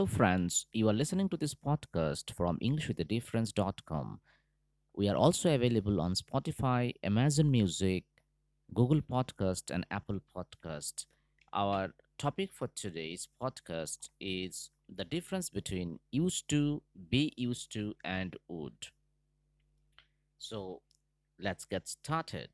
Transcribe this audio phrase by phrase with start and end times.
[0.00, 0.66] Hello, friends.
[0.72, 4.20] You are listening to this podcast from EnglishWithADifference.com.
[4.96, 8.04] We are also available on Spotify, Amazon Music,
[8.72, 11.04] Google Podcast, and Apple Podcast.
[11.52, 16.80] Our topic for today's podcast is the difference between used to,
[17.10, 18.88] be used to, and would.
[20.38, 20.80] So
[21.38, 22.48] let's get started.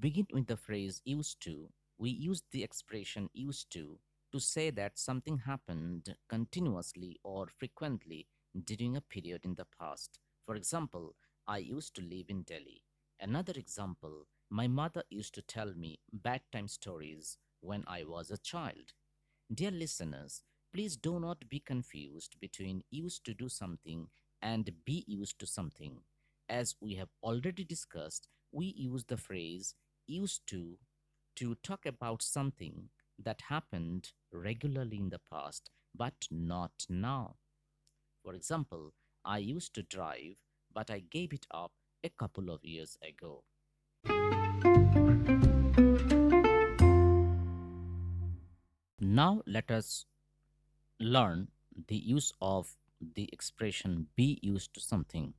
[0.00, 1.70] Begin with the phrase used to.
[1.98, 3.98] We use the expression used to
[4.32, 8.26] to say that something happened continuously or frequently
[8.64, 10.18] during a period in the past.
[10.46, 11.16] For example,
[11.46, 12.82] I used to live in Delhi.
[13.20, 18.92] Another example, my mother used to tell me bedtime stories when I was a child.
[19.52, 24.08] Dear listeners, please do not be confused between used to do something
[24.40, 26.02] and be used to something.
[26.48, 29.74] As we have already discussed, we use the phrase
[30.08, 30.78] used to
[31.36, 37.36] to talk about something that happened regularly in the past but not now.
[38.24, 38.92] For example,
[39.24, 40.36] I used to drive,
[40.72, 43.44] but I gave it up a couple of years ago.
[49.00, 50.04] Now let us
[51.00, 51.48] learn
[51.88, 55.34] the use of the expression be used to something.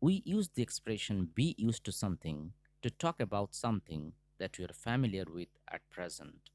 [0.00, 2.52] We use the expression be used to something
[2.86, 6.50] to talk about something that we are familiar with at present.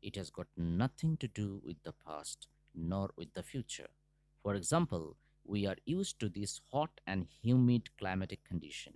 [0.00, 3.90] It has got nothing to do with the past nor with the future.
[4.42, 8.94] For example, we are used to this hot and humid climatic condition.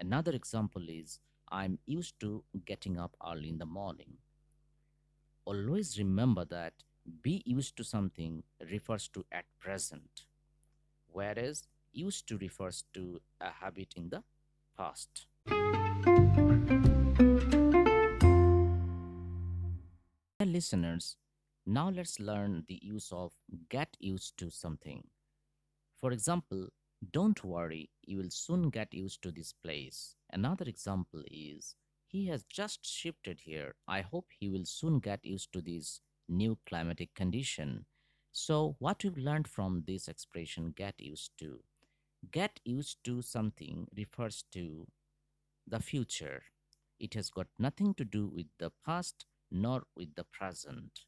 [0.00, 1.20] Another example is
[1.50, 4.14] I'm used to getting up early in the morning.
[5.44, 6.72] Always remember that
[7.20, 10.24] be used to something refers to at present,
[11.12, 14.22] whereas used to refers to a habit in the
[14.74, 15.26] past.
[20.38, 21.16] Dear listeners,
[21.66, 23.32] now let's learn the use of
[23.68, 25.02] get used to something.
[26.00, 26.68] For example,
[27.12, 30.16] don't worry, you will soon get used to this place.
[30.32, 31.74] Another example is
[32.06, 33.74] he has just shifted here.
[33.86, 37.84] I hope he will soon get used to this new climatic condition.
[38.32, 41.60] So, what we've learned from this expression get used to?
[42.30, 44.86] Get used to something refers to
[45.68, 46.42] the future.
[46.98, 51.00] It has got nothing to do with the past nor with the present.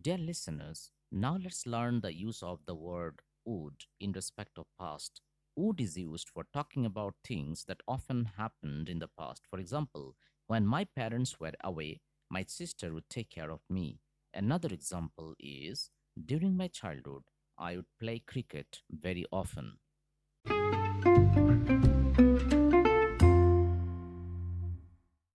[0.00, 5.20] Dear listeners, now let's learn the use of the word would in respect of past.
[5.56, 9.42] Would is used for talking about things that often happened in the past.
[9.50, 10.14] For example,
[10.46, 14.00] when my parents were away, my sister would take care of me.
[14.32, 15.90] Another example is
[16.26, 17.24] during my childhood,
[17.58, 19.78] I would play cricket very often.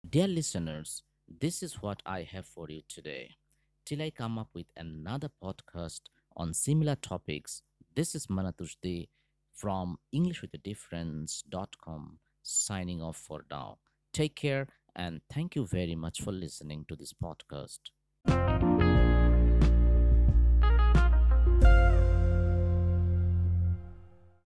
[0.09, 3.31] Dear listeners, this is what I have for you today.
[3.85, 6.01] Till I come up with another podcast
[6.37, 7.61] on similar topics,
[7.95, 9.09] this is Manatushde
[9.51, 13.79] from EnglishWithADifference.com signing off for now.
[14.13, 17.79] Take care and thank you very much for listening to this podcast.